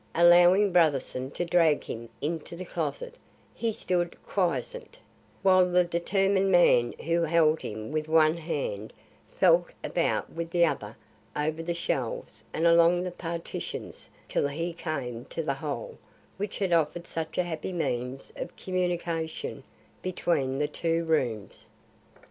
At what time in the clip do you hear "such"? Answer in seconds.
17.05-17.37